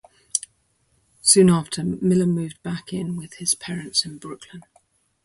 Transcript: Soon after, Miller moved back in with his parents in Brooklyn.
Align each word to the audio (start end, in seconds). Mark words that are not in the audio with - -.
Soon 1.21 1.51
after, 1.51 1.83
Miller 1.83 2.25
moved 2.25 2.63
back 2.63 2.91
in 2.91 3.15
with 3.15 3.35
his 3.35 3.53
parents 3.53 4.03
in 4.03 4.17
Brooklyn. 4.17 4.63